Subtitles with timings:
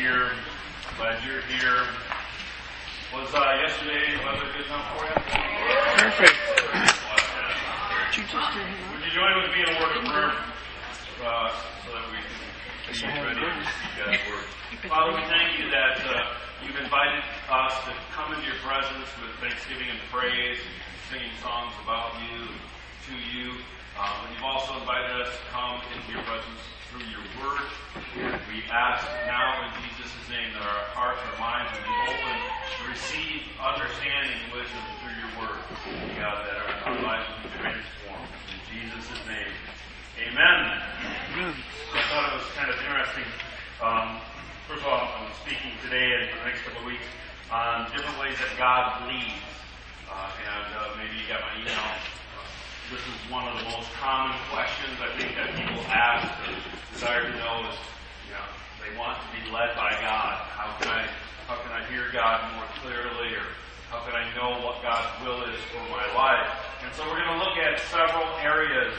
[0.00, 0.32] here.
[0.96, 1.84] Glad you're here.
[3.12, 5.12] Was uh, yesterday the weather good enough for you?
[6.00, 6.40] Perfect.
[6.72, 10.32] Would you just do him Would you join with me in a word of prayer
[11.20, 11.52] uh,
[11.84, 14.48] so that we can be ready to God's word?
[14.88, 16.32] Father, we thank you that uh,
[16.64, 17.20] you've invited
[17.52, 20.76] us to come into your presence with thanksgiving and praise, and
[21.12, 22.48] singing songs about you,
[23.08, 23.56] to you.
[23.96, 27.68] Um, and you've also invited us to come into your presence through your word.
[28.50, 32.82] We ask now in Jesus' name that our hearts, our minds will be open to
[32.88, 35.60] receive understanding and wisdom through your word.
[36.18, 38.30] God, that our, our lives will be transformed.
[38.50, 39.52] In Jesus' name,
[40.18, 40.58] amen.
[41.94, 43.28] I thought it was kind of interesting.
[43.78, 44.20] Um,
[44.66, 47.06] first of all, I'm speaking today and for the next couple of weeks
[47.50, 49.46] on different ways that God leads.
[50.10, 51.78] Uh, and uh, maybe you got my email
[52.90, 56.26] this is one of the most common questions I think that people ask
[56.90, 57.78] desire to know is,
[58.26, 58.42] you know,
[58.82, 60.42] they want to be led by God.
[60.50, 61.06] How can I,
[61.46, 63.46] how can I hear God more clearly or
[63.94, 66.50] how can I know what God's will is for my life?
[66.82, 68.90] And so we're going to look at several areas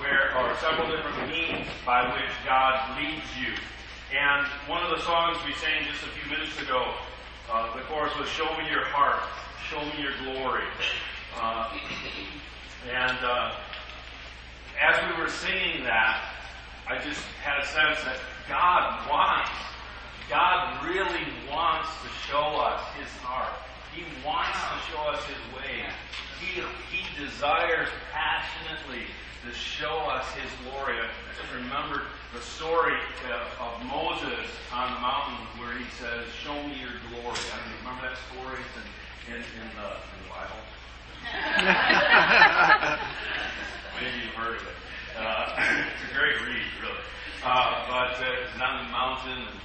[0.00, 3.52] where, or several different means by which God leads you.
[4.08, 6.80] And one of the songs we sang just a few minutes ago,
[7.52, 9.20] uh, the chorus was "Show me your heart,
[9.68, 10.64] show me your glory."
[11.36, 11.76] Uh,
[12.90, 13.54] and uh,
[14.80, 16.34] as we were singing that,
[16.88, 19.50] I just had a sense that God wants,
[20.28, 23.54] God really wants to show us His heart.
[23.94, 25.86] He wants to show us His way.
[26.42, 26.58] He,
[26.90, 29.06] he desires passionately
[29.46, 30.98] to show us His glory.
[30.98, 31.06] I
[31.38, 32.98] just remembered the story
[33.30, 37.78] uh, of Moses on the mountain where he says, "Show me your glory." I don't
[37.84, 38.58] remember that story.
[38.58, 38.74] It's
[39.30, 40.58] in, in, in, the, in the Bible.
[44.02, 44.78] Maybe you've heard of it.
[45.14, 45.54] Uh,
[45.94, 47.04] it's a great read, really.
[47.44, 49.58] Uh, but uh, it's on the mountain, and,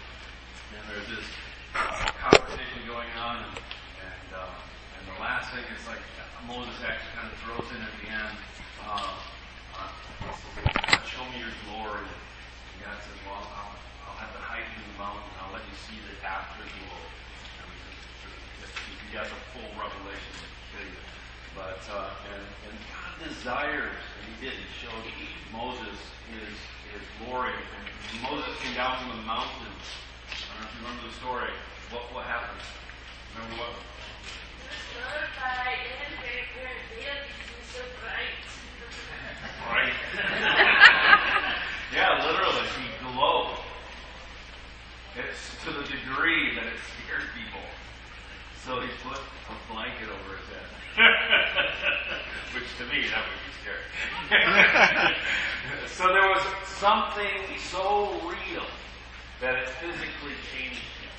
[0.78, 1.26] and there's this
[1.74, 4.50] uh, conversation going on, and and, uh,
[4.98, 6.02] and the last thing is like
[6.48, 8.38] Moses actually kind of throws in at the end.
[8.86, 9.20] Uh,
[9.76, 9.92] uh,
[11.04, 12.08] show me your glory.
[12.08, 13.76] And God says, "Well, I'll,
[14.08, 15.28] I'll have to hide you in the mountain.
[15.28, 17.12] And I'll let you see the after glory."
[17.60, 20.34] And we just, you got the full revelation,
[20.80, 21.04] you.
[21.58, 24.54] But uh, and, and God desires, and He did.
[24.54, 25.02] He showed
[25.50, 25.98] Moses
[26.30, 26.54] His
[26.94, 27.58] His glory.
[28.14, 29.66] And Moses came down from the mountain.
[29.66, 31.50] I don't know if you remember the story.
[31.90, 32.62] What what happened?
[33.34, 33.74] Remember what?
[39.66, 39.94] Right.
[41.94, 43.58] yeah, literally, he glowed.
[45.18, 47.66] It's to the degree that it scared people.
[48.64, 50.77] So he put a blanket over his head.
[52.54, 53.86] Which to me, that would be scary.
[55.88, 57.38] so there was something
[57.70, 58.66] so real
[59.42, 61.14] that it physically changed him.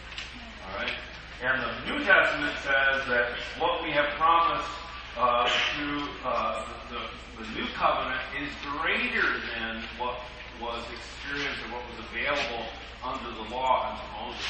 [0.67, 0.95] Alright?
[1.43, 4.69] And the New Testament says that what we have promised
[5.17, 6.99] uh, through uh, the,
[7.41, 8.51] the New Covenant is
[8.83, 10.19] greater than what
[10.61, 12.67] was experienced or what was available
[13.05, 14.43] under the law unto Moses.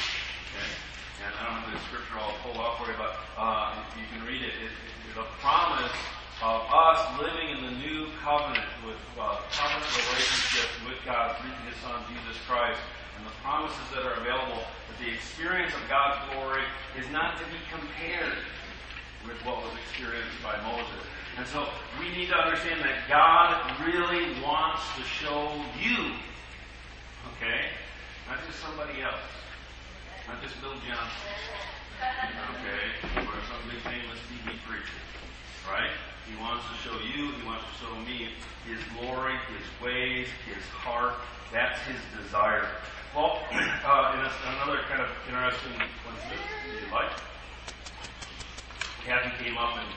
[0.57, 0.73] Okay?
[1.19, 4.23] And I don't have the scripture I'll pull up for you, but uh, you can
[4.23, 4.55] read it.
[4.55, 5.91] it, it the promise
[6.39, 11.75] of us living in the new covenant with uh, covenant relationship with God through His
[11.83, 12.79] Son Jesus Christ,
[13.19, 14.63] and the promises that are available.
[14.87, 16.63] That the experience of God's glory
[16.95, 18.39] is not to be compared
[19.27, 21.03] with what was experienced by Moses.
[21.35, 21.67] And so
[21.99, 26.15] we need to understand that God really wants to show you,
[27.35, 27.75] okay,
[28.27, 29.19] not just somebody else,
[30.29, 31.25] not just Bill Johnson,
[32.53, 35.01] okay, or some big famous TV preacher,
[35.65, 35.89] right?
[36.29, 38.29] He wants to show you, he wants to show me
[38.69, 41.15] his glory, his ways, his heart.
[41.51, 42.69] That's his desire.
[43.15, 47.09] Well, uh, another kind of interesting coincidence, if you like,
[49.01, 49.89] Kathy came up and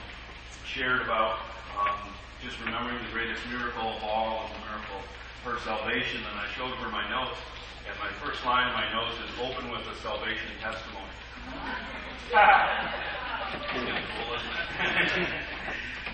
[0.65, 1.45] shared about
[1.77, 2.09] um,
[2.41, 6.73] just remembering the greatest miracle of all, the miracle of her salvation, and I showed
[6.81, 7.37] her my notes.
[7.83, 11.11] And my first line of my notes is open with a salvation testimony.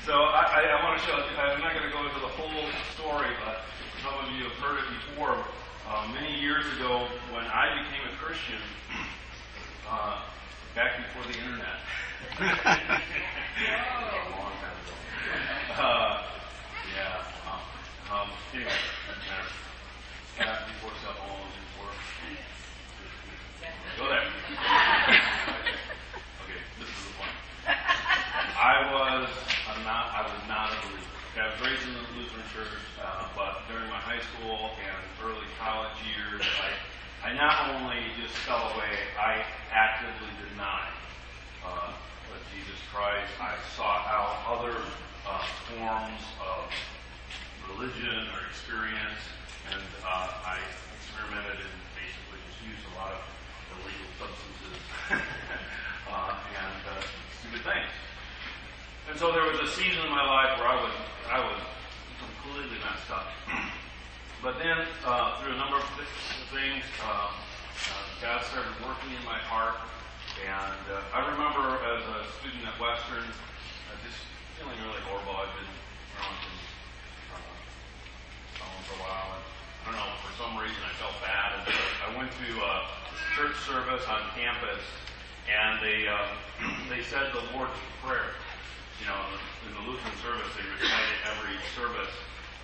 [0.05, 2.65] so I, I, I, want to show, I'm not going to go into the whole
[2.97, 3.61] story, but
[4.01, 5.45] some of you have heard it before.
[5.87, 8.61] Uh, many years ago, when I became a Christian,
[9.89, 10.25] uh,
[10.73, 11.85] back before the internet,
[12.41, 12.51] a
[14.33, 14.93] long time ago.
[15.77, 16.25] Uh,
[16.97, 17.21] yeah.
[17.45, 17.61] Um,
[18.09, 18.81] um, anyway,
[20.39, 21.91] back before cell phones, before.
[23.99, 24.23] Go there.
[26.47, 27.35] Okay, this is the point.
[27.67, 30.15] I was a not.
[30.15, 31.11] I was not a believer.
[31.35, 32.71] I was raised in the Lutheran church,
[33.03, 36.71] uh, but during my high school and early college years, I
[37.27, 39.43] I not only just fell away, I
[39.75, 40.95] actively denied
[41.67, 41.91] uh,
[42.55, 43.27] Jesus Christ.
[43.43, 44.87] I sought out other
[45.27, 46.71] uh, forms of
[47.75, 49.21] religion or experience,
[49.69, 50.57] and uh, I
[50.97, 53.21] experimented and basically just used a lot of
[53.77, 54.77] illegal substances
[56.09, 57.03] uh, and uh,
[57.37, 57.91] stupid things.
[59.09, 60.95] And so there was a season in my life where I was
[61.29, 61.61] I was
[62.17, 63.29] completely messed up.
[64.39, 65.83] But then, uh, through a number of
[66.47, 69.75] things, uh, uh, God started working in my heart.
[70.39, 73.27] And uh, I remember as a student at Western,
[74.07, 74.23] just
[74.55, 75.35] feeling really horrible.
[75.43, 75.67] I'd been
[76.15, 76.58] around some
[78.61, 79.29] uh, for a while.
[79.35, 81.63] And I don't know, for some reason I felt bad.
[81.63, 81.73] And
[82.03, 82.73] I went to a
[83.35, 84.83] church service on campus,
[85.47, 86.35] and they uh,
[86.91, 88.35] they said the Lord's Prayer.
[88.99, 89.21] You know,
[89.63, 92.11] in the Lutheran service, they recite it every service.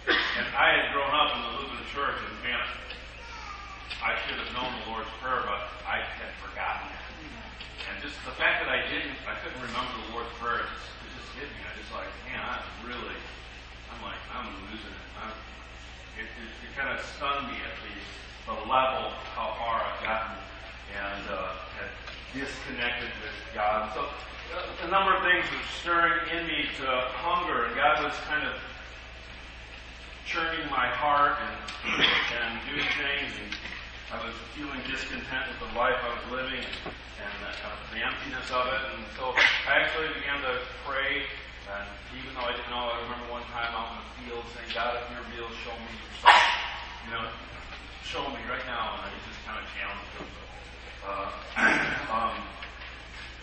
[0.06, 2.60] And I had grown up in the Lutheran church, and man,
[4.04, 7.06] I should have known the Lord's Prayer, but I had forgotten it.
[7.88, 10.90] And just the fact that I didn't, I couldn't remember the Lord's Prayer, it just,
[11.08, 11.62] it just hit me.
[11.64, 13.18] I just like, man, I'm really,
[13.94, 15.10] I'm like, I'm losing it.
[15.18, 15.34] I'm,
[16.20, 17.94] it, it, it kind of stunned me at the,
[18.48, 20.38] the level how far I've gotten
[20.96, 21.92] and uh, had
[22.32, 23.92] disconnected with God.
[23.96, 24.08] So
[24.56, 26.88] uh, a number of things were stirring in me to
[27.20, 28.56] hunger, and God was kind of
[30.26, 31.56] churning my heart and,
[32.02, 33.32] and doing things.
[33.40, 33.52] And
[34.14, 38.68] I was feeling discontent with the life I was living and uh, the emptiness of
[38.68, 38.82] it.
[38.96, 39.34] And so
[39.68, 41.28] I actually began to pray.
[41.66, 41.90] And
[42.22, 45.02] even though I didn't know, I remember one time out in the field saying, God,
[45.02, 46.46] if you're real, show me yourself.
[47.06, 47.26] You know,
[48.06, 49.02] show me right now.
[49.02, 50.30] And I just kind of challenged him.
[51.02, 51.30] Uh,
[52.14, 52.38] um,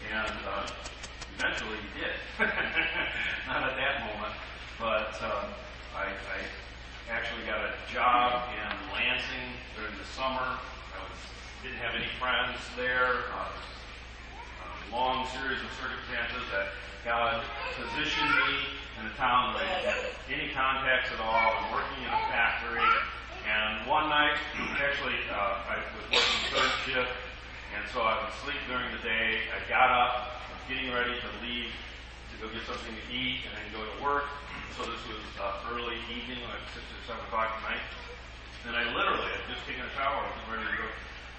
[0.06, 0.66] and uh,
[1.34, 2.14] eventually he did.
[3.50, 4.34] Not at that moment,
[4.78, 5.50] but um,
[5.98, 6.38] I, I
[7.10, 10.62] actually got a job in Lansing during the summer.
[10.94, 11.18] I was
[11.62, 13.26] didn't have any friends there.
[13.34, 13.50] Uh,
[14.92, 17.40] long series of circumstances that God
[17.80, 21.64] positioned me in a town where I didn't have any contacts at all.
[21.64, 22.84] I'm working in a factory,
[23.48, 24.36] and one night,
[24.84, 27.16] actually, uh, I was working third shift,
[27.72, 29.48] and so I would sleep during the day.
[29.48, 33.48] I got up, I was getting ready to leave to go get something to eat,
[33.48, 34.28] and then go to work.
[34.76, 37.86] So this was uh, early evening, like six or seven o'clock at night.
[38.68, 40.88] And I literally had just taken a shower, I was ready to go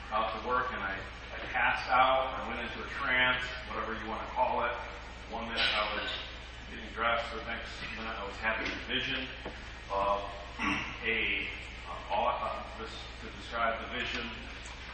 [0.09, 0.97] out to work, and I
[1.51, 2.33] passed out.
[2.38, 4.74] I went into a trance, whatever you want to call it.
[5.31, 6.09] One minute I was
[6.69, 9.25] getting dressed, the next minute I was having a vision
[9.89, 10.21] of
[11.06, 11.47] a
[11.89, 14.25] uh, all, uh, this to describe the vision.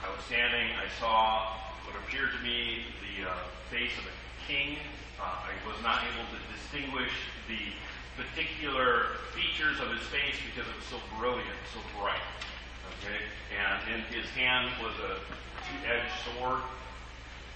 [0.03, 0.71] I was standing.
[0.80, 3.35] I saw what appeared to me the uh,
[3.71, 4.15] face of a
[4.47, 4.77] king.
[5.19, 7.12] Uh, I was not able to distinguish
[7.47, 7.59] the
[8.15, 12.24] particular features of his face because it was so brilliant, so bright.
[13.00, 13.19] Okay?
[13.56, 15.19] And in his hand was a
[15.68, 16.62] two-edged sword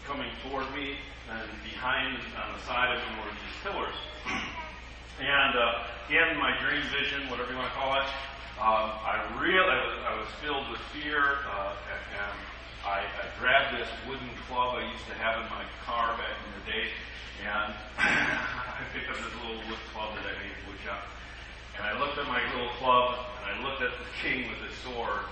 [0.08, 0.96] coming toward me,
[1.32, 3.98] and behind on the side of him were these pillars.
[5.20, 8.08] and uh, in my dream vision, whatever you want to call it,
[8.60, 12.38] um, I really I was, I was filled with fear, uh, and
[12.86, 16.52] I, I grabbed this wooden club I used to have in my car back in
[16.60, 16.88] the day,
[17.44, 21.02] and I picked up this little wood club that I made wood shop.
[21.78, 24.76] And I looked at my little club, and I looked at the king with his
[24.86, 25.26] sword,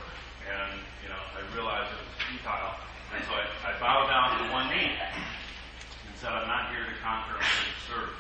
[0.50, 2.74] and, you know, I realized it was futile.
[3.14, 6.96] And so I, I bowed down to one knee and said, I'm not here to
[7.04, 8.16] conquer, I'm here to serve.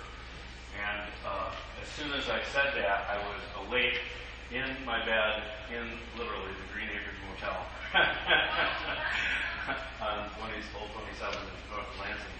[0.76, 4.04] And uh, as soon as I said that, I was awake
[4.52, 7.56] in my bed in literally the Green Acres Motel
[10.04, 12.36] on 20, Old 27 in North Lansing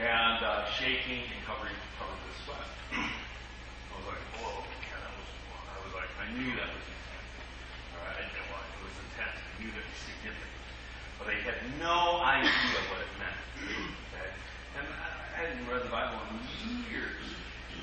[0.00, 2.66] and uh, shaking and covering covered with sweat.
[2.98, 4.73] I was like, whoa.
[6.24, 7.32] I knew that was intense.
[7.92, 9.36] All right, I didn't know why it was intense.
[9.36, 10.64] I knew that it was significant,
[11.20, 13.40] but I had no idea what it meant.
[13.60, 14.30] Okay,
[14.80, 16.40] and I, I hadn't read the Bible in
[16.88, 17.28] years,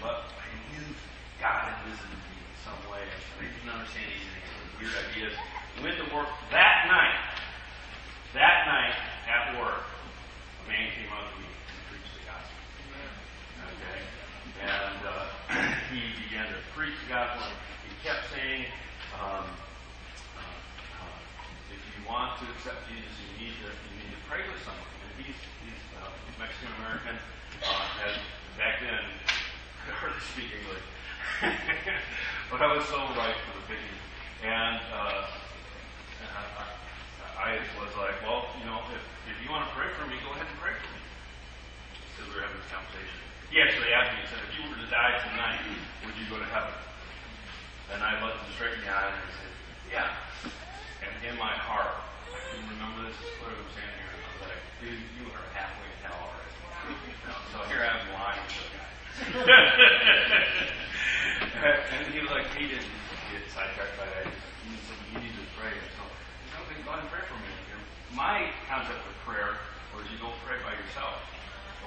[0.01, 0.89] but I knew
[1.38, 3.05] God had visited me in some way.
[3.05, 4.10] I didn't understand.
[4.10, 4.41] It
[4.81, 5.38] weird ideas.
[5.86, 7.21] Went to work that night.
[8.33, 8.98] That night
[9.29, 11.51] at work, a man came up to me
[13.62, 14.01] Okay?
[14.65, 15.29] And uh,
[15.93, 17.45] he began to preach the gospel.
[17.86, 18.65] He kept saying,
[19.19, 19.45] um,
[20.33, 24.45] uh, uh, if you want to accept Jesus, you need to, you need to pray
[24.45, 24.85] with someone.
[24.85, 25.33] And he's,
[25.65, 27.17] he's uh, Mexican American,
[27.65, 28.13] uh,
[28.53, 29.01] back then
[29.89, 30.85] could hardly speak English.
[32.53, 33.97] but I was so right for the picking.
[34.45, 35.25] And uh,
[37.41, 40.21] I, I was like, well, you know, if, if you want to pray for me,
[40.21, 41.01] go ahead and pray for me.
[42.13, 43.17] Because we were having this conversation.
[43.49, 45.65] He actually asked me, he said, if you were to die tonight,
[46.05, 46.77] would you go to heaven?
[47.89, 49.50] And I looked him straight in the eye and I said,
[54.81, 56.57] dude, you are halfway to hell already.
[57.53, 58.89] So here I am lying to the guy.
[61.93, 62.89] and he was like, he didn't
[63.29, 64.25] get sidetracked by that.
[64.65, 65.69] He said, you need to pray.
[65.93, 67.53] So, I know, go ahead and pray for me.
[68.17, 69.53] My concept of prayer
[69.93, 71.29] was you go pray by yourself.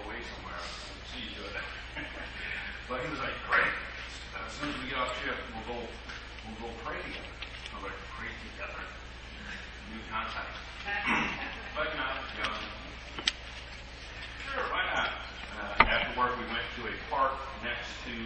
[0.07, 0.63] Away somewhere.
[1.11, 1.59] See you do it.
[2.89, 3.67] but he was like, pray.
[4.39, 7.35] As soon as we get off shift, we'll go, we'll go pray together.
[7.75, 8.79] I'm like, pray together.
[9.91, 10.55] New concept.
[11.77, 12.84] but not young.
[18.05, 18.17] To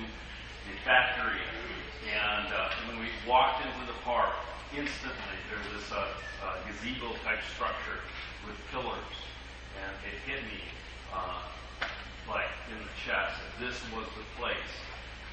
[0.67, 1.39] the factory,
[2.11, 4.35] and uh, when we walked into the park,
[4.75, 6.11] instantly there was this uh,
[6.43, 8.03] uh, gazebo type structure
[8.47, 9.15] with pillars,
[9.79, 10.61] and it hit me
[11.15, 11.47] uh,
[12.29, 14.75] like in the chest this was the place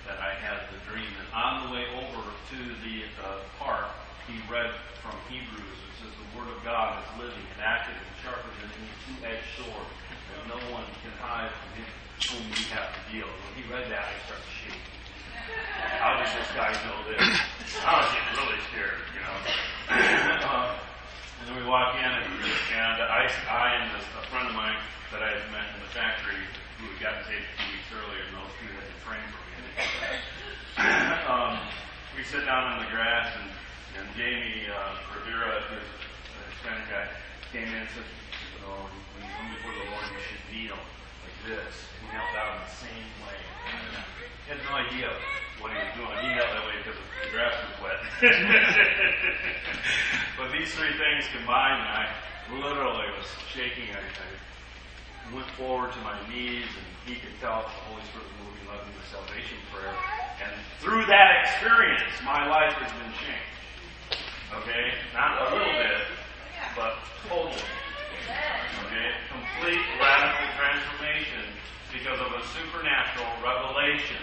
[0.06, 1.10] that I had the dream.
[1.10, 3.90] And on the way over to the uh, park,
[4.25, 4.74] he read
[5.05, 5.77] from Hebrews.
[5.86, 9.50] It says, "The Word of God is living and active and sharper than any two-edged
[9.53, 9.88] sword,
[10.34, 11.89] and no one can hide from him
[12.34, 14.96] whom we have to deal." When he read that, I started shaking.
[16.01, 17.22] How does this guy know this?
[17.86, 19.38] I was getting really scared, you know.
[20.50, 20.74] uh,
[21.39, 24.82] and then we walk in, and, and I, I and this, a friend of mine
[25.13, 26.41] that I had met in the factory,
[26.82, 29.44] who had gotten saved a few weeks earlier, and those two had to train for
[29.53, 29.62] me.
[31.29, 31.62] um,
[32.17, 33.53] we sit down on the grass, and,
[34.00, 35.64] and Jamie uh, Rivera, a
[36.52, 37.08] Hispanic guy,
[37.52, 40.75] came in and said, you know, when you come before the Lord, you should kneel
[40.75, 41.88] like this.
[42.04, 43.40] He knelt in the same way.
[44.44, 45.16] He had no idea
[45.64, 46.12] what he was doing.
[46.22, 48.04] He knelt that way because the grass was wet.
[50.38, 52.12] but these three things combined, and I
[52.52, 53.96] literally was shaking.
[53.96, 58.36] I, I went forward to my knees, and he could tell the Holy Spirit was
[58.44, 59.96] moving, led me to salvation prayer.
[60.44, 60.52] And
[60.84, 63.55] through that experience, my life has been changed.
[64.54, 64.94] Okay?
[65.14, 66.02] Not a little bit,
[66.75, 66.94] but
[67.28, 67.66] totally.
[68.86, 69.10] Okay?
[69.32, 71.50] Complete radical transformation
[71.92, 74.22] because of a supernatural revelation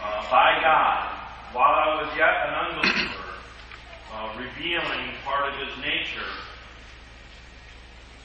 [0.00, 1.14] uh, by God
[1.54, 3.30] while I was yet an unbeliever,
[4.12, 6.26] uh, revealing part of His nature.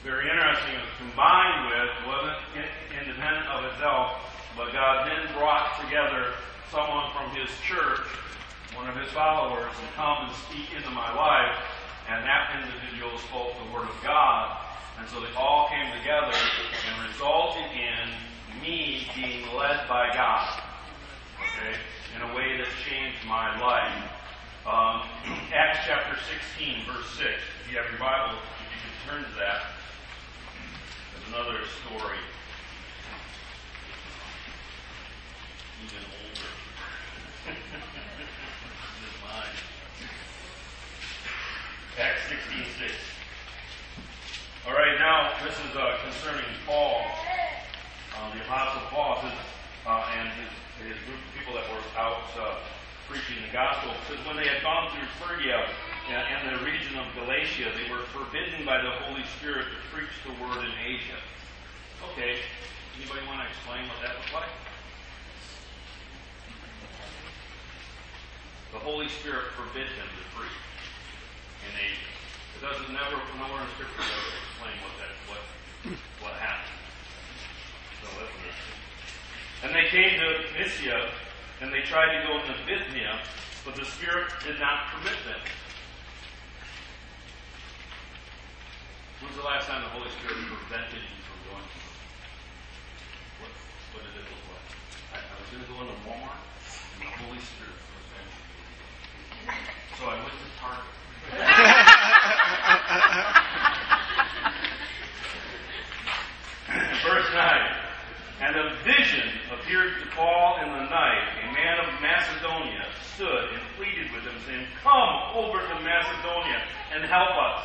[0.02, 0.74] Very interesting.
[0.74, 2.42] It was combined with, wasn't
[2.90, 4.18] independent of itself,
[4.56, 6.34] but God then brought together
[6.72, 8.02] someone from His church,
[8.74, 11.56] one of His followers, and come and speak into my life.
[12.08, 14.58] And that individual spoke the Word of God.
[14.98, 20.62] And so they all came together and resulted in me being led by God.
[21.38, 21.76] Okay?
[22.16, 24.10] In a way that changed my life.
[24.66, 25.08] Um,
[25.54, 26.18] Acts chapter
[26.58, 27.28] 16, verse 6.
[27.64, 29.72] If you have your Bible, if you can turn to that.
[31.14, 32.18] There's another story.
[35.84, 36.50] Even older.
[39.00, 39.56] than mine.
[42.00, 42.96] Acts 16, 6.
[44.64, 47.04] All right, now this is uh, concerning Paul,
[48.16, 50.48] uh, the Apostle Paul, uh, and his,
[50.80, 52.56] his group of people that were out uh,
[53.04, 53.92] preaching the gospel.
[54.08, 55.60] Says when they had gone through Phrygia
[56.08, 60.32] and, the region of Galatia, they were forbidden by the Holy Spirit to preach the
[60.40, 61.20] word in Asia.
[62.16, 62.40] Okay,
[62.96, 64.56] anybody want to explain what that looked like?
[68.72, 70.56] The Holy Spirit forbid them to preach
[71.68, 72.10] in Asia.
[72.56, 75.42] It doesn't never nowhere in Scripture does it explain what that what
[76.20, 76.76] what happened.
[78.00, 78.80] So that's interesting.
[79.64, 81.12] And they came to Mysia,
[81.60, 83.20] and they tried to go into Bithynia,
[83.64, 85.40] but the Spirit did not permit them.
[89.20, 91.80] When's the last time the Holy Spirit prevented you from going to
[93.44, 93.52] What,
[93.92, 94.68] what did it look like?
[95.12, 99.56] I, I was going to go into Walmart, and the Holy Spirit prevented me.
[100.00, 100.99] So I went to Target.
[107.06, 107.38] Verse 9.
[108.40, 111.38] And a vision appeared to Paul in the night.
[111.38, 117.04] A man of Macedonia stood and pleaded with him, saying, Come over to Macedonia and
[117.04, 117.62] help us.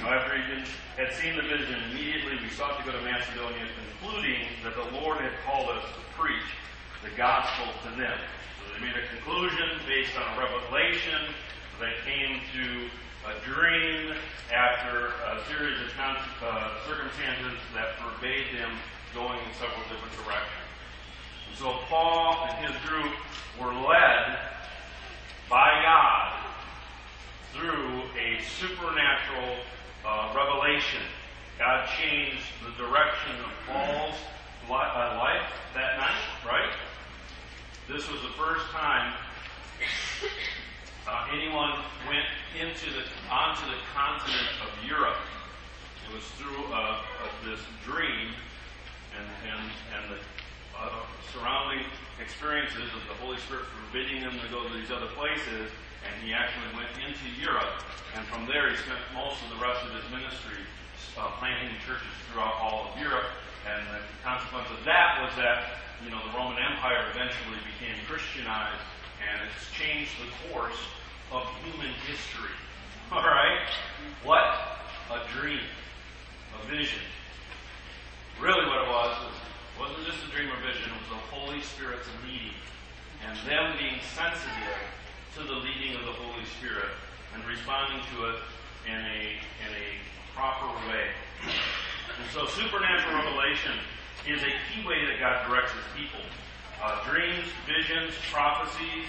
[0.00, 0.42] Now, after he
[0.98, 5.18] had seen the vision, immediately we sought to go to Macedonia, concluding that the Lord
[5.18, 6.50] had called us to preach
[7.04, 8.18] the gospel to them.
[8.58, 11.30] So they made a conclusion based on a revelation
[11.80, 12.88] that came to
[13.28, 14.14] a dream
[14.52, 15.88] after a series of
[16.42, 18.70] uh, circumstances that forbade them
[19.14, 20.66] going in several different directions.
[21.48, 23.14] And so Paul and his group
[23.60, 24.38] were led
[25.48, 26.42] by God
[27.54, 29.56] through a supernatural
[30.04, 31.02] uh, revelation.
[31.58, 34.18] God changed the direction of Paul's
[34.68, 36.72] uh, life that night, right?
[37.88, 39.12] This was the first time
[41.08, 45.18] uh, anyone went into the onto the continent of Europe.
[46.06, 48.34] It was through uh, uh, this dream,
[49.16, 49.62] and and
[49.94, 50.20] and the
[50.78, 51.86] uh, surrounding
[52.20, 55.70] experiences of the Holy Spirit forbidding them to go to these other places,
[56.06, 57.82] and he actually went into Europe.
[58.14, 60.62] And from there, he spent most of the rest of his ministry
[61.16, 63.26] uh, planting churches throughout all of Europe.
[63.64, 68.82] And the consequence of that was that, you know, the Roman Empire eventually became Christianized,
[69.30, 70.78] and it's changed the course
[71.30, 72.56] of human history.
[73.12, 73.68] All right?
[74.24, 74.78] What?
[75.10, 75.62] A dream,
[76.56, 77.02] a vision.
[78.40, 79.36] Really, what it was was
[79.78, 82.56] wasn't just a dream or vision; it was the Holy Spirit's leading,
[83.26, 84.80] and them being sensitive
[85.36, 86.92] to the leading of the Holy Spirit
[87.34, 88.38] and responding to it
[88.86, 89.20] in a
[89.64, 89.86] in a
[90.34, 91.12] proper way.
[91.42, 93.76] And so, supernatural revelation
[94.26, 96.20] is a key way that God directs His people.
[96.82, 99.06] Uh, dreams, visions, prophecies,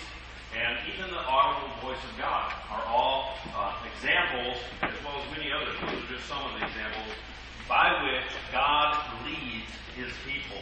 [0.54, 5.52] and even the audible voice of God are all uh, examples, as well as many
[5.52, 5.74] others.
[5.82, 7.10] Those are just some of the examples
[7.68, 10.62] by which God leads His people.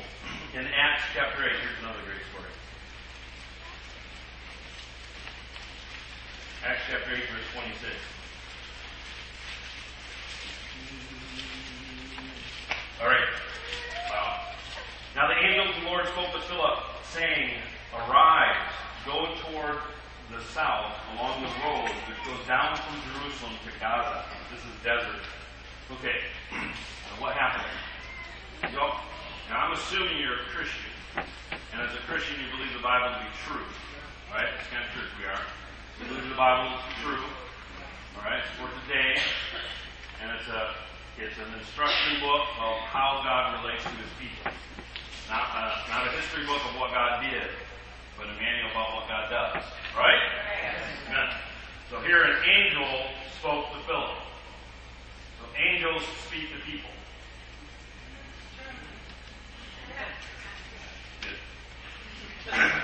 [0.56, 2.48] In Acts chapter 8, here's another great story.
[6.64, 7.92] Acts chapter 8, verse 26.
[13.02, 13.28] All right.
[14.10, 14.51] Wow.
[15.16, 16.80] Now the angel of the Lord spoke to Philip,
[17.12, 17.52] saying,
[17.92, 18.72] Arise,
[19.06, 19.84] go toward
[20.32, 24.24] the south along the road which goes down from Jerusalem to Gaza.
[24.48, 25.24] This is desert.
[26.00, 26.20] Okay.
[27.12, 27.68] Now what happened?
[28.72, 28.80] So,
[29.52, 30.88] now I'm assuming you're a Christian.
[31.76, 33.68] And as a Christian, you believe the Bible to be true.
[34.32, 34.48] Right?
[34.48, 35.44] That's kind of true we are.
[36.00, 37.20] We believe the Bible is true.
[38.16, 38.40] All right?
[38.56, 39.20] For today.
[40.24, 40.72] And it's a
[41.20, 44.56] it's an instruction book of how God relates to his people.
[45.32, 47.48] Not a, not a history book of what God did,
[48.20, 49.64] but a manual about what God does.
[49.96, 50.20] Right?
[51.08, 51.32] Amen.
[51.90, 52.84] So here an angel
[53.40, 54.20] spoke to Philip.
[55.40, 56.92] So angels speak to people.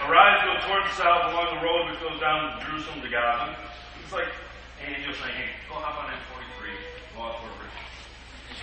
[0.07, 3.57] Arise, go toward the south along the road which goes down to Jerusalem to Gaza.
[4.01, 4.31] It's like
[4.79, 6.71] an angel saying, hey, go hop on M43,
[7.13, 7.47] go out.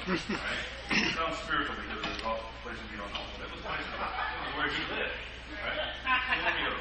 [0.08, 0.60] Right?
[0.90, 3.24] It sounds spiritual because there's all places we don't know.
[3.40, 3.62] That was
[4.56, 5.16] where he lived.
[5.64, 5.80] Right?
[6.60, 6.74] Go.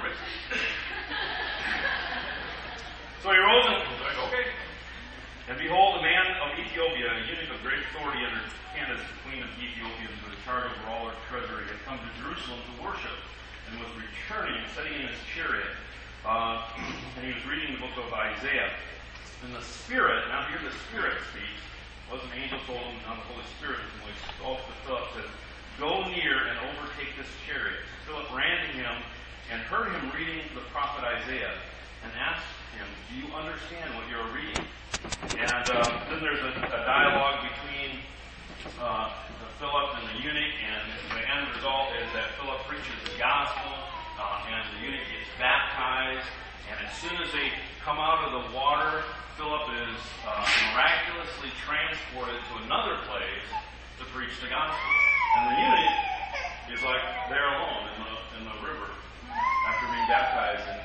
[3.24, 4.52] So he rose and was like, okay.
[5.48, 8.44] And behold, a man of Ethiopia, a eunuch of great authority under
[8.76, 12.04] Candace, the queen of the Ethiopians, with a charge over all her treasury, had come
[12.04, 13.16] to Jerusalem to worship,
[13.72, 15.72] and was returning, sitting in his chariot.
[16.28, 16.68] Uh,
[17.16, 18.76] and he was reading the book of Isaiah.
[19.48, 21.64] And the Spirit, now here the Spirit speaks,
[22.14, 25.06] wasn't an angel told him, now the Holy Spirit is when he spoke to Philip,
[25.18, 25.26] said,
[25.82, 27.82] Go near and overtake this chariot.
[28.06, 29.02] Philip ran to him
[29.50, 31.58] and heard him reading the prophet Isaiah
[32.06, 32.46] and asked
[32.78, 34.62] him, Do you understand what you're reading?
[35.42, 37.98] And uh, then there's a, a dialogue between
[38.78, 39.10] uh,
[39.58, 40.86] Philip and the eunuch, and
[41.18, 43.74] the end result is that Philip preaches the gospel,
[44.22, 46.30] uh, and the eunuch gets baptized.
[46.70, 47.52] And as soon as they
[47.84, 49.04] come out of the water,
[49.38, 53.50] Philip is uh, miraculously transported to another place
[54.00, 54.94] to preach the gospel.
[55.36, 55.98] And the eunuch
[56.72, 58.94] is like there alone in the, in the river
[59.66, 60.64] after being baptized.
[60.70, 60.80] And,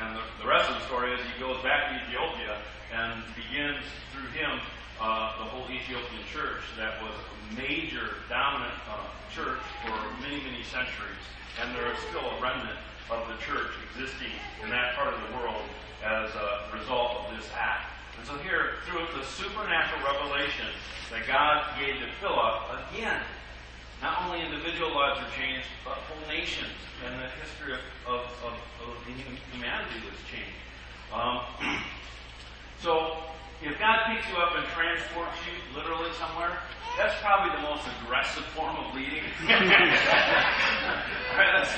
[0.00, 2.58] and the, the rest of the story is he goes back to Ethiopia
[2.90, 4.58] and begins through him
[5.00, 10.62] uh, the whole Ethiopian church that was a major dominant uh, church for many, many
[10.64, 11.24] centuries.
[11.60, 12.78] And there is still a remnant
[13.10, 15.62] of the church existing in that part of the world
[16.04, 17.92] as a result of this act.
[18.18, 20.68] And so here, through the supernatural revelation
[21.10, 22.54] that God gave to Philip,
[22.90, 23.20] again,
[24.00, 26.74] not only individual lives are changed, but whole nations
[27.04, 28.54] and the history of, of, of,
[28.88, 28.94] of
[29.52, 30.58] humanity was changed.
[31.12, 31.42] Um,
[32.82, 33.16] so,
[33.62, 36.58] if God picks you up and transports you literally somewhere,
[36.98, 39.24] that's probably the most aggressive form of leading.
[39.48, 40.04] That's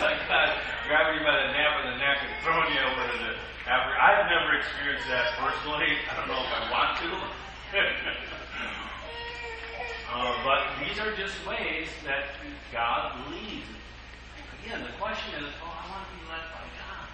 [0.02, 0.58] like God
[0.90, 3.38] grabbing you by the nape of the neck and throwing you over to the.
[3.70, 5.96] I've never experienced that personally.
[6.10, 7.06] I don't know if I want to.
[10.12, 12.34] uh, but these are just ways that
[12.72, 13.68] God leads.
[14.60, 17.08] Again, the question is, oh, I want be led by God.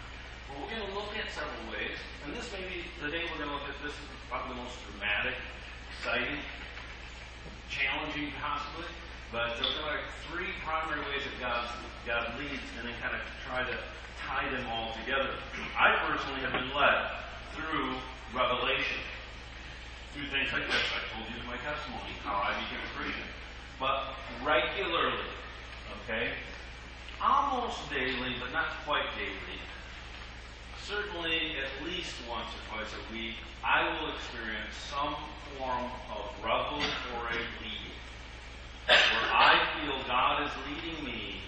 [0.48, 3.40] Well, we're going to look at several ways, and this may be the day we're
[3.40, 5.32] going to look at this is probably the most dramatic,
[5.96, 6.36] exciting,
[7.72, 8.84] challenging possibly,
[9.32, 11.64] but there are like three primary ways that God,
[12.04, 13.76] God leads and then kind of try to
[14.20, 15.32] tie them all together.
[15.72, 17.24] I personally have been led
[17.56, 17.96] through
[18.36, 19.00] revelation,
[20.12, 20.84] through things like this.
[20.92, 23.28] I told you in my testimony how I became a Christian.
[23.80, 24.12] But
[24.44, 25.24] regularly,
[26.04, 26.36] okay,
[27.22, 29.56] almost daily, but not quite daily,
[30.86, 35.16] certainly at least once or twice a week, I will experience some
[35.56, 37.96] form of revelatory leading.
[38.88, 41.40] Where I feel God is leading me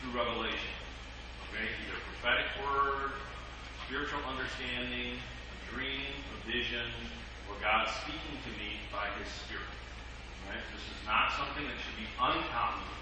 [0.00, 0.74] through revelation.
[1.48, 1.64] Okay?
[1.64, 3.16] Either prophetic word,
[3.86, 6.90] spiritual understanding, a dream, a vision,
[7.48, 9.72] or God speaking to me by His Spirit.
[10.50, 10.60] Right?
[10.74, 12.92] This is not something that should be uncommon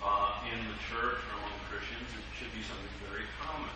[0.00, 2.08] uh, in the church or among Christians.
[2.16, 3.70] It should be something very common.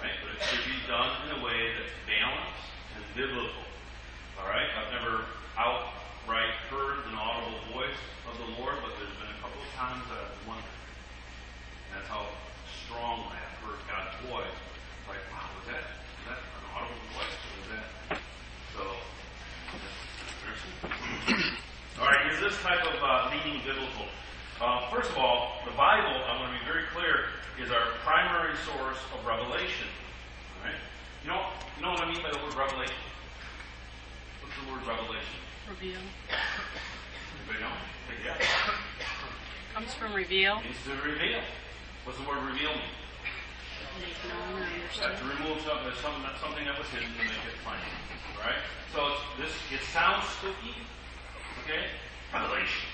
[0.00, 0.16] Right?
[0.24, 2.64] But it should be done in a way that's balanced
[2.96, 3.64] and biblical.
[4.40, 4.64] All right?
[4.80, 5.28] I've never
[5.60, 8.00] outright heard an audible voice
[8.32, 10.72] of the Lord, but there's been a couple of times that I've wondered.
[10.72, 12.32] And That's how
[12.88, 14.56] strongly I've heard God's voice.
[14.56, 17.36] It's like, wow, was that, was that an audible voice?
[17.36, 17.86] Or was that?
[18.72, 18.82] So,
[22.00, 24.08] all right, is this type of uh, leading biblical?
[24.60, 28.56] Uh, first of all, the Bible, I want to be very clear, is our primary
[28.64, 29.88] source of revelation.
[30.56, 30.80] All right?
[31.24, 31.40] You know,
[31.76, 32.96] you know what I mean by the word revelation?
[34.40, 34.84] What's the word
[35.70, 36.00] revelation?
[36.00, 36.02] Reveal.
[37.46, 37.74] Anybody know?
[38.08, 38.48] Take.
[39.74, 40.58] Comes from reveal.
[40.58, 41.40] It means to reveal.
[42.04, 42.90] What's the word reveal mean?
[44.02, 47.42] Make known or Yeah, to remove something, uh, something, something that was hidden to make
[47.46, 47.82] it plain.
[48.38, 48.62] Right?
[48.94, 50.74] So it's, this, it sounds spooky,
[51.64, 51.86] okay?
[52.32, 52.88] Revelation.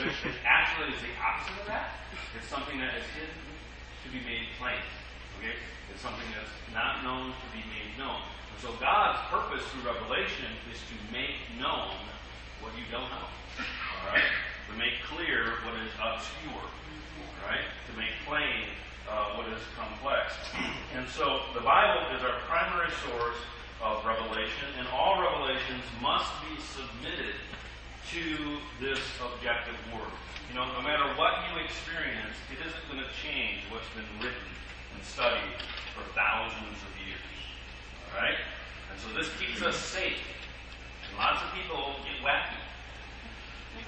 [0.00, 1.96] It actually is the opposite of that.
[2.36, 3.40] It's something that is hidden
[4.04, 4.80] to be made plain.
[5.40, 5.56] Okay?
[5.92, 8.20] It's something that's not known to be made known.
[8.60, 11.94] So God's purpose through revelation is to make known
[12.60, 13.28] what you don't know.
[14.04, 14.30] Alright?
[14.70, 16.66] To make clear what is obscure.
[17.44, 17.66] Right?
[17.90, 18.70] To make plain
[19.10, 20.34] uh, what is complex.
[20.94, 23.40] And so the Bible is our primary source
[23.82, 27.34] of revelation, and all revelations must be submitted
[28.14, 30.14] to this objective word.
[30.48, 34.48] You know, no matter what you experience, it isn't going to change what's been written
[34.94, 35.58] and studied
[35.98, 37.33] for thousands of years.
[38.14, 38.38] Right?
[38.90, 40.22] And so this keeps us safe.
[41.08, 42.58] And lots of people get wacky.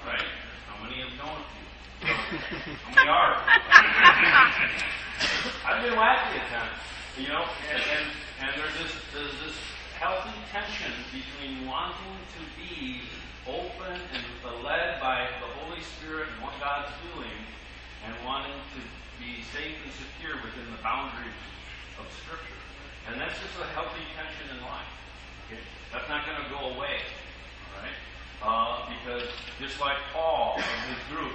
[0.04, 0.26] Right?
[0.66, 1.66] How many have known a few?
[2.94, 3.42] How are?
[5.64, 6.78] I've been wacky at times,
[7.18, 8.06] you know, and, and,
[8.42, 9.56] and there's this there's this
[9.98, 13.00] healthy tension between wanting to be
[13.48, 14.22] open and
[14.62, 17.38] led by the Holy Spirit and what God's doing,
[18.04, 18.80] and wanting to
[19.22, 21.40] be safe and secure within the boundaries
[21.98, 22.65] of Scripture.
[23.06, 24.90] And that's just a healthy tension in life.
[25.46, 25.62] Okay?
[25.94, 27.06] That's not going to go away.
[27.78, 27.96] Right?
[28.42, 29.30] Uh, because
[29.62, 31.34] just like Paul and his group,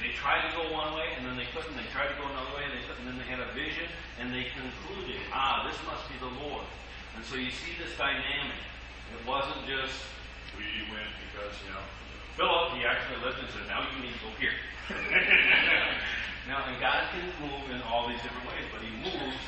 [0.00, 1.76] they tried to go one way and then they couldn't.
[1.76, 3.04] They tried to go another way and they couldn't.
[3.04, 3.86] And then they had a vision
[4.18, 6.64] and they concluded, ah, this must be the Lord.
[7.16, 8.56] And so you see this dynamic.
[9.12, 9.94] It wasn't just
[10.56, 11.84] we went because you know
[12.38, 12.78] Philip.
[12.78, 14.56] He actually lived and said, now you need to go here.
[16.50, 19.38] now, and God can move in all these different ways, but He moves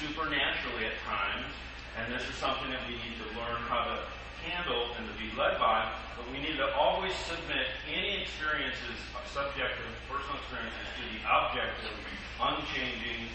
[0.00, 1.50] supernaturally at times.
[1.98, 3.96] And this is something that we need to learn how to
[4.42, 8.96] handle and to be led by, but we need to always submit any experiences,
[9.28, 11.94] subjective, personal experiences, to the objective,
[12.40, 13.30] unchanging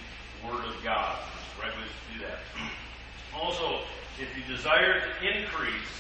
[0.46, 1.18] Word of God.
[1.58, 2.46] Right way to do that.
[3.34, 3.82] Also,
[4.22, 5.94] if you desire to increase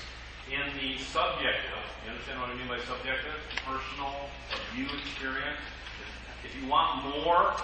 [0.49, 3.33] in the subjective, you understand what I mean by subjective?
[3.65, 4.29] Personal,
[4.75, 5.61] view experience.
[6.45, 7.57] If you want more,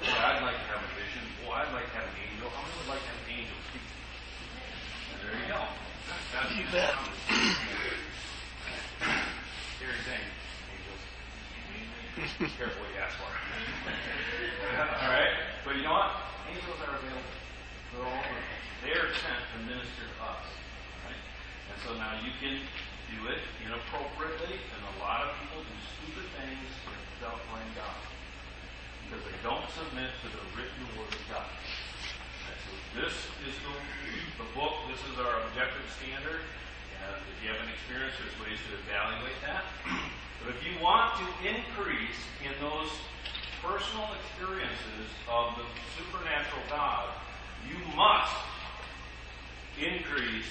[0.00, 1.20] boy, I'd like to have a vision.
[1.44, 2.48] Boy, I'd like to have an angel.
[2.48, 4.08] How many would like to have an angel speak to you?
[5.12, 5.60] And there you go.
[6.32, 6.96] That's you bet.
[9.76, 10.24] Scary thing,
[10.72, 11.02] angels.
[12.56, 13.28] Careful what you ask for.
[13.28, 15.34] all right?
[15.64, 16.16] But you know what?
[16.48, 17.36] Angels are available.
[17.92, 18.40] They're all over.
[18.80, 20.48] They are sent to minister to us.
[21.04, 21.20] Right?
[21.68, 22.64] And so now you can
[23.12, 28.19] do it inappropriately, and a lot of people do stupid things without blame God.
[29.10, 31.50] Because they don't submit to the written word of God.
[32.46, 33.74] And so this is the,
[34.38, 36.46] the book, this is our objective standard.
[37.02, 39.66] And if you have an experience, there's ways to evaluate that.
[40.40, 42.88] But if you want to increase in those
[43.60, 45.68] personal experiences of the
[46.00, 47.12] supernatural God,
[47.68, 48.32] you must
[49.76, 50.48] increase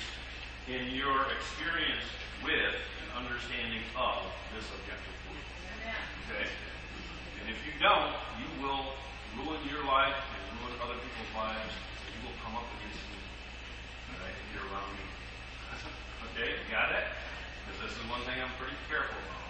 [0.70, 2.06] in your experience
[2.46, 5.42] with and understanding of this objective word.
[6.30, 6.46] Okay?
[7.50, 8.94] If you don't, you will
[9.42, 11.74] ruin your life and ruin other people's lives.
[12.06, 13.18] And you will come up against me.
[14.14, 15.06] Alright, if you're around me.
[16.30, 17.10] okay, got it?
[17.66, 19.50] Because this is one thing I'm pretty careful about.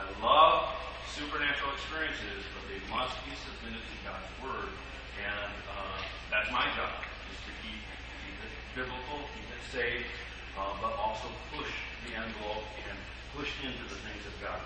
[0.00, 0.80] I love
[1.12, 4.72] supernatural experiences, but they must be submitted to God's Word.
[5.20, 6.00] And uh,
[6.32, 7.84] that's my job, is to keep,
[8.24, 10.08] keep it biblical, keep it safe,
[10.56, 11.68] uh, but also push
[12.06, 12.96] the envelope and
[13.34, 14.60] pushed into the things of God.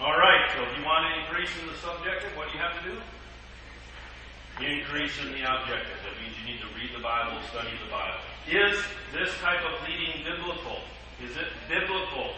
[0.00, 2.78] All right, so if you want to increase in the subjective, what do you have
[2.82, 2.96] to do?
[4.58, 5.98] Increase in the objective.
[6.02, 8.18] That means you need to read the Bible, study the Bible.
[8.46, 8.78] Is
[9.14, 10.82] this type of leading biblical?
[11.22, 12.34] Is it biblical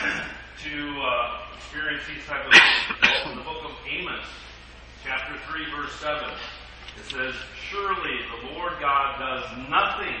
[0.00, 3.32] to uh, experience these type of things?
[3.32, 4.24] In the book of Amos,
[5.04, 6.24] chapter 3, verse 7.
[6.24, 7.34] It says,
[7.68, 10.16] Surely the Lord God does nothing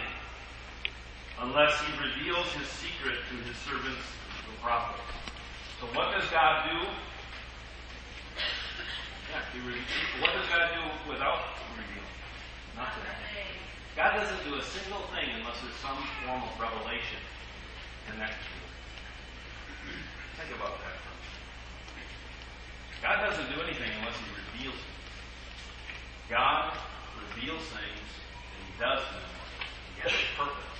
[1.40, 4.04] unless he reveals his secret to his servants,
[4.44, 5.00] the prophets.
[5.80, 6.76] So what does God do?
[9.32, 9.40] Yeah,
[10.20, 12.16] what does God do without revealing?
[12.76, 13.08] Nothing.
[13.96, 17.20] God doesn't do a single thing unless there's some form of revelation
[18.10, 18.74] connected to it.
[20.36, 21.00] Think about that.
[23.00, 24.96] God doesn't do anything unless He reveals it.
[26.28, 26.76] God
[27.16, 28.08] reveals things
[28.52, 29.24] and He does them.
[29.96, 30.79] He has a purpose.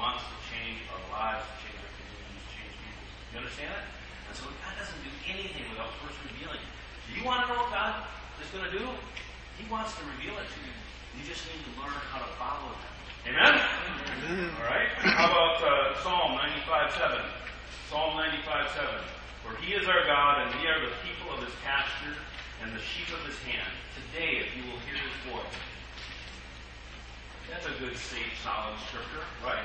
[0.00, 3.04] Wants to change our lives, to change our communities, to change people.
[3.04, 3.84] You understand it?
[3.84, 6.64] And so God doesn't do anything without first revealing.
[7.04, 8.08] Do you want to know what God
[8.40, 8.88] is going to do?
[9.60, 10.72] He wants to reveal it to you.
[11.20, 12.90] You just need to learn how to follow Him.
[13.28, 13.60] Amen?
[14.56, 14.88] All right.
[15.04, 16.32] How about uh, Psalm
[16.64, 17.20] 95 7?
[17.92, 18.88] Psalm 95 7.
[19.44, 22.16] For he is our God, and we are the people of his pasture
[22.64, 23.68] and the sheep of his hand.
[24.00, 25.60] Today, if you will hear his voice.
[27.52, 29.60] That's a good, safe, solid scripture, right?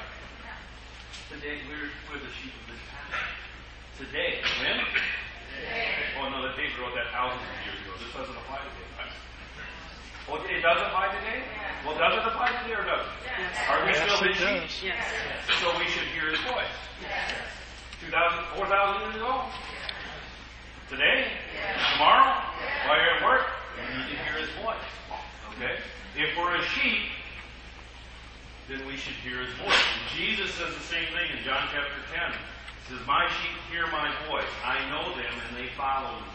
[1.34, 3.26] Today, we're, we're the sheep of his pasture.
[3.98, 4.46] Today.
[4.62, 4.78] When?
[6.22, 7.98] Oh, no, that David wrote that thousands of years ago.
[7.98, 9.10] This doesn't apply today, right?
[10.30, 11.42] Well, it does apply today?
[11.82, 13.58] Well, does it apply today or doesn't it?
[13.70, 14.38] Are we still his
[14.70, 14.94] sheep?
[14.94, 15.02] Yes.
[15.62, 16.78] So we should hear his voice.
[18.06, 19.50] 2,000, 4,000 years ago?
[20.94, 21.26] Today?
[21.98, 22.38] Tomorrow?
[22.86, 23.46] While you're at work?
[23.82, 24.86] You need to hear his voice.
[25.58, 25.82] Okay?
[26.22, 27.10] If we're a sheep,
[28.68, 29.78] then we should hear his voice.
[29.78, 32.34] And Jesus says the same thing in John chapter 10.
[32.34, 34.50] He says, My sheep hear my voice.
[34.66, 36.26] I know them and they follow me.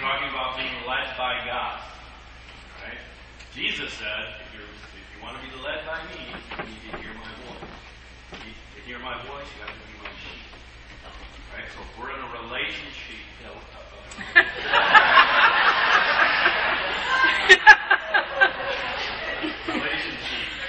[0.00, 1.82] Talking about being led by God.
[2.80, 2.96] Right?
[3.52, 7.12] Jesus said, if, if you want to be led by me, you need to hear
[7.12, 7.68] my voice.
[8.32, 10.48] To hear my voice, you have to be my sheep.
[11.52, 11.68] Right?
[11.74, 13.20] So if we're in a relationship.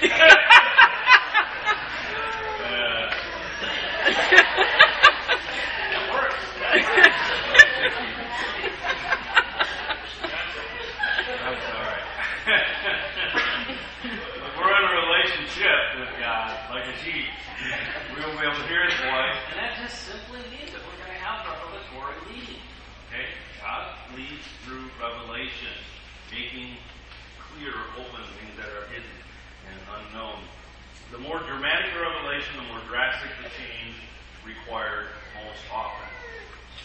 [0.00, 0.06] Uh,
[5.90, 6.34] it works.
[11.40, 12.06] That's all right.
[14.36, 17.26] if we're in a relationship with God, like a sheep,
[18.16, 19.60] we will be able to hear His voice, and
[19.90, 22.62] simply means that we're going to have revelatory leading.
[23.10, 23.26] Okay?
[23.58, 25.74] God leads through revelation,
[26.30, 26.78] making
[27.42, 29.16] clear, open things that are hidden
[29.66, 30.46] and unknown.
[31.10, 33.98] The more dramatic the revelation, the more drastic the change
[34.46, 35.10] required
[35.42, 36.06] most often.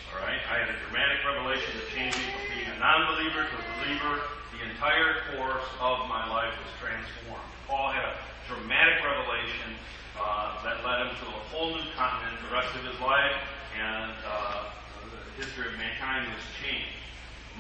[0.10, 0.42] All right?
[0.50, 4.14] I had a dramatic revelation that changed me from being a non-believer to a believer.
[4.56, 7.52] The entire course of my life was transformed.
[7.68, 8.16] Paul had a
[8.48, 9.76] dramatic revelation
[10.16, 13.36] uh, that led him to a whole new continent the rest of his life,
[13.76, 14.72] and uh,
[15.12, 16.96] the history of mankind was changed.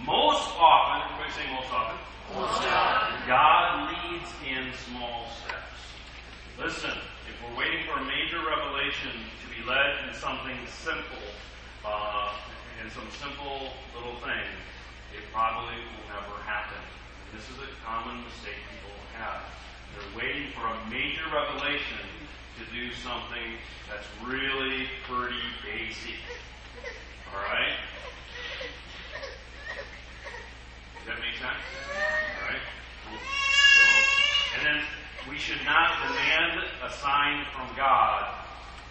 [0.08, 2.00] Most often, everybody say most often?
[2.32, 3.28] Most often.
[3.28, 5.76] God leads in small steps.
[6.56, 6.96] Listen,
[7.28, 9.12] if we're waiting for a major revelation
[9.44, 11.28] to be led in something simple,
[11.84, 12.32] uh,
[12.80, 14.48] in some simple little thing,
[15.15, 16.80] it probably will never happen.
[17.32, 19.43] And This is a common mistake people have.
[19.95, 22.04] They're waiting for a major revelation
[22.60, 23.56] to do something
[23.88, 26.19] that's really pretty basic.
[27.32, 27.80] All right?
[30.99, 31.63] Does that make sense?
[31.63, 32.65] All right?
[33.08, 33.19] Cool.
[33.23, 33.84] So,
[34.60, 34.80] and then
[35.30, 38.36] we should not demand a sign from God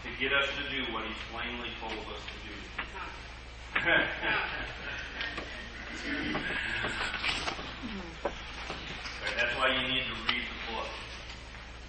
[0.04, 2.52] to get us to do what He's plainly told us to do.
[6.04, 6.20] That's
[9.56, 10.84] why you need to read the book.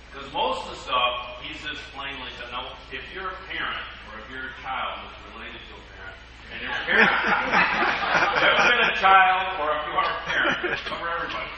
[0.08, 4.24] Because most of the stuff, he's just plainly said, now, if you're a parent, or
[4.24, 6.16] if you're a child that's related to a parent,
[6.48, 7.12] and you're a parent,
[8.40, 11.52] if you've been a child, or if you are a parent, for everybody.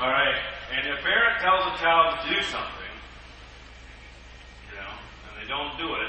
[0.00, 0.40] All right?
[0.72, 2.96] And if a parent tells a child to do something,
[4.72, 6.08] you know, and they don't do it,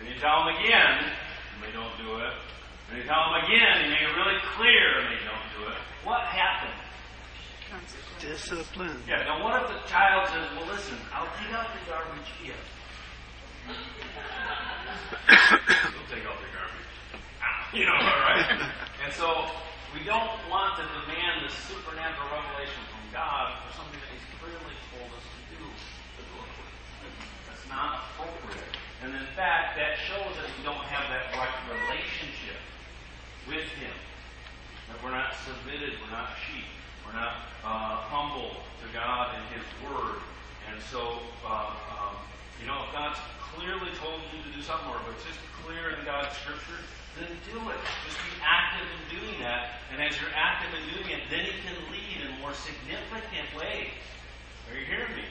[0.00, 2.32] and you tell them again, and they don't do it,
[2.90, 5.78] and you tell them again, you make it really clear, and they don't do it,
[6.04, 6.74] what happens?
[8.20, 9.02] Discipline.
[9.08, 12.54] Yeah, now what if the child says, well, listen, I'll take out the garbage here.
[13.66, 13.74] He'll
[16.08, 16.94] take out the garbage.
[17.42, 18.46] Ah, You know, all right?
[19.04, 19.50] And so
[19.92, 24.76] we don't want to demand the supernatural revelation from God for something that He's clearly
[24.94, 25.64] told us to do.
[27.50, 28.70] That's not appropriate.
[29.04, 32.32] And in fact, that shows that we don't have that right relationship
[33.48, 33.94] with Him.
[34.90, 36.66] That we're not submitted, we're not sheep.
[37.06, 38.50] We're not uh, humble
[38.82, 40.18] to God and His Word.
[40.70, 42.18] And so uh, um,
[42.58, 43.18] You know, if God's
[43.54, 46.82] clearly told you to do something, or if it's just clear in God's scripture,
[47.14, 47.80] then do it.
[48.04, 49.80] Just be active in doing that.
[49.94, 53.94] And as you're active in doing it, then He can lead in more significant ways.
[54.68, 55.26] Are you hearing me?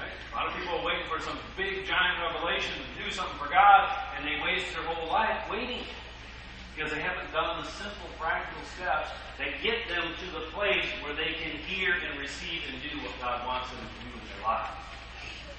[0.00, 0.16] Right?
[0.16, 3.52] A lot of people are waiting for some big, giant revelation to do something for
[3.52, 5.84] God, and they waste their whole life waiting
[6.74, 11.14] because they haven't done the simple, practical steps that get them to the place where
[11.14, 14.42] they can hear and receive and do what God wants them to do in their
[14.44, 14.76] lives.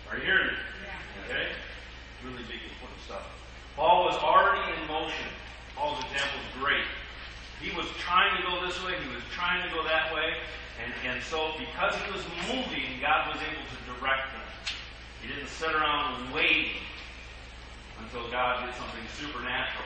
[0.09, 0.59] Are you hearing me?
[1.25, 1.47] Okay?
[2.23, 3.25] Really big, important stuff.
[3.75, 5.29] Paul was already in motion.
[5.75, 6.87] Paul's example is great.
[7.61, 10.33] He was trying to go this way, he was trying to go that way,
[10.81, 14.45] and, and so because he was moving, God was able to direct him.
[15.21, 16.81] He didn't sit around waiting
[18.01, 19.85] until God did something supernatural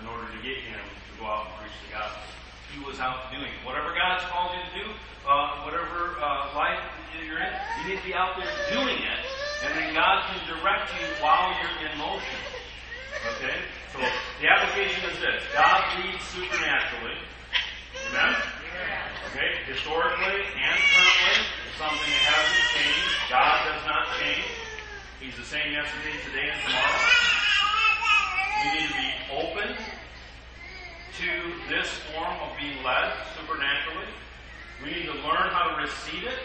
[0.00, 2.22] in order to get him to go out and preach the gospel.
[2.70, 3.50] He was out doing.
[3.64, 4.86] Whatever God's called you to do,
[5.26, 6.78] uh, whatever uh, life
[7.18, 9.20] you're in, you need to be out there doing it,
[9.66, 12.40] and then God can direct you while you're in motion.
[13.36, 13.58] Okay?
[13.92, 13.98] So
[14.40, 17.18] the application is this God leads supernaturally.
[18.10, 18.34] Amen?
[19.32, 19.50] Okay?
[19.66, 23.14] Historically and currently, it's something that hasn't changed.
[23.28, 24.46] God does not change.
[25.20, 27.47] He's the same yesterday, today, and tomorrow.
[28.58, 31.30] We need to be open to
[31.68, 34.10] this form of being led supernaturally.
[34.82, 36.42] We need to learn how to receive it.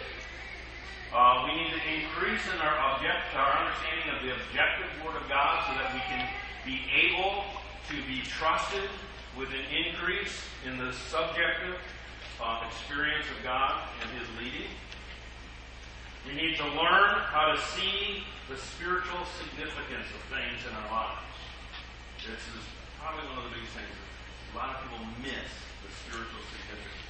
[1.13, 5.27] Uh, we need to increase in our object, our understanding of the objective Word of
[5.27, 6.29] God, so that we can
[6.65, 7.45] be able
[7.89, 8.89] to be trusted
[9.37, 11.77] with an increase in the subjective
[12.41, 14.69] uh, experience of God and His leading.
[16.27, 21.32] We need to learn how to see the spiritual significance of things in our lives.
[22.23, 22.63] This is
[23.03, 25.51] probably one of the biggest things a lot of people miss
[25.83, 27.03] the spiritual significance.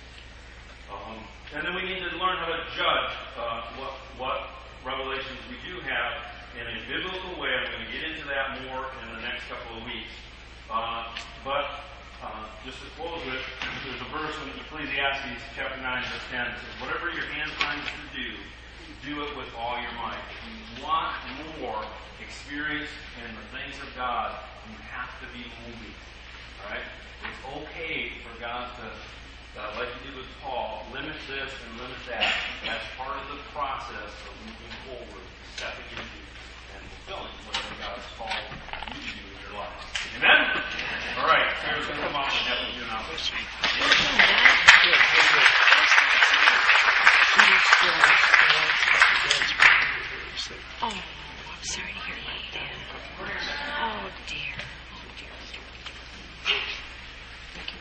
[0.90, 1.22] Um,
[1.54, 4.40] and then we need to learn how to judge uh, what, what
[4.82, 6.18] revelations we do have
[6.58, 7.54] in a biblical way.
[7.54, 10.18] I'm going to get into that more in the next couple of weeks.
[10.72, 11.14] Uh,
[11.46, 11.86] but
[12.26, 13.44] uh, just to close with,
[13.86, 17.86] there's a verse in Ecclesiastes chapter 9, verse 10 that says, Whatever your hand finds
[17.86, 18.34] to do,
[19.02, 20.22] do it with all your might.
[20.30, 21.16] If you want
[21.60, 21.84] more
[22.22, 24.36] experience in the things of God,
[24.70, 25.96] you have to be moving.
[26.64, 26.86] Alright?
[27.24, 28.88] It's okay for God to,
[29.60, 32.32] uh, like He did with Paul, limit this and limit that.
[32.66, 35.26] That's part of the process of moving forward,
[35.56, 36.20] stepping into
[36.76, 38.44] and fulfilling whatever God's called
[38.92, 39.78] you to do in your life.
[40.20, 40.64] Amen?
[41.20, 43.32] Alright, Sarah's going to come up and you do an outreach.
[47.36, 47.40] Oh,
[50.86, 52.38] I'm sorry to hear that,
[53.82, 54.54] Oh, dear.
[54.94, 55.34] Oh, dear.
[57.56, 57.80] Thank you.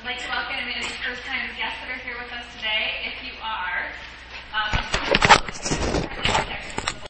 [0.00, 0.84] I'd like to welcome any